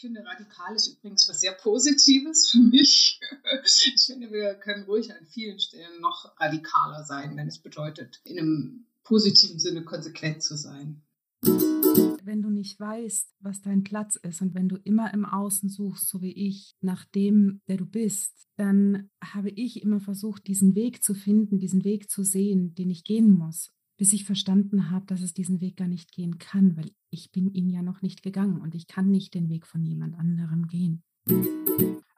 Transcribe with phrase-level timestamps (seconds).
[0.00, 3.20] Ich finde, radikal ist übrigens was sehr Positives für mich.
[3.94, 8.38] Ich finde, wir können ruhig an vielen Stellen noch radikaler sein, wenn es bedeutet, in
[8.38, 11.02] einem positiven Sinne konsequent zu sein.
[11.42, 16.08] Wenn du nicht weißt, was dein Platz ist und wenn du immer im Außen suchst,
[16.08, 21.04] so wie ich, nach dem, der du bist, dann habe ich immer versucht, diesen Weg
[21.04, 23.70] zu finden, diesen Weg zu sehen, den ich gehen muss,
[24.00, 27.52] bis ich verstanden habe, dass es diesen Weg gar nicht gehen kann, weil ich bin
[27.52, 31.02] ihn ja noch nicht gegangen und ich kann nicht den Weg von jemand anderem gehen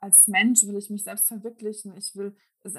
[0.03, 2.35] als Mensch will ich mich selbst verwirklichen, ich will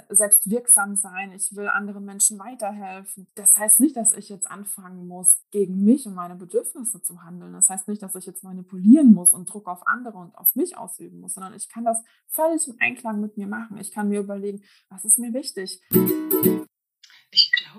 [0.09, 3.27] selbst wirksam sein, ich will anderen Menschen weiterhelfen.
[3.35, 7.53] Das heißt nicht, dass ich jetzt anfangen muss, gegen mich und meine Bedürfnisse zu handeln.
[7.53, 10.77] Das heißt nicht, dass ich jetzt manipulieren muss und Druck auf andere und auf mich
[10.77, 13.77] ausüben muss, sondern ich kann das völlig im Einklang mit mir machen.
[13.77, 15.81] Ich kann mir überlegen, was ist mir wichtig.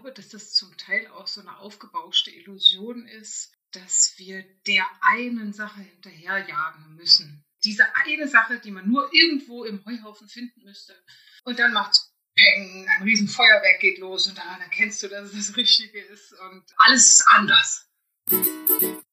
[0.04, 5.54] Glaube, dass das zum Teil auch so eine aufgebauschte Illusion ist, dass wir der einen
[5.54, 10.94] Sache hinterherjagen müssen diese eine Sache, die man nur irgendwo im Heuhaufen finden müsste.
[11.44, 11.98] Und dann macht
[12.36, 16.34] Peng, ein riesen Feuerwerk geht los und daran erkennst du, dass es das Richtige ist
[16.34, 17.88] und alles ist anders.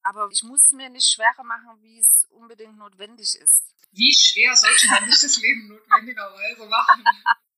[0.02, 3.74] Aber ich muss es mir nicht schwerer machen, wie es unbedingt notwendig ist.
[3.92, 7.04] Wie schwer sollte man sich das Leben notwendigerweise machen?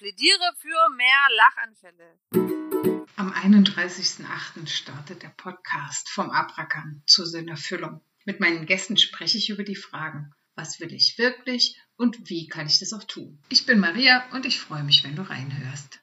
[0.00, 3.06] Ich plädiere für mehr Lachanfälle.
[3.16, 4.66] Am 31.08.
[4.66, 8.00] startet der Podcast vom Abrakan zur Sinnerfüllung.
[8.24, 12.66] Mit meinen Gästen spreche ich über die Fragen, was will ich wirklich und wie kann
[12.66, 13.42] ich das auch tun.
[13.50, 15.98] Ich bin Maria und ich freue mich, wenn du reinhörst.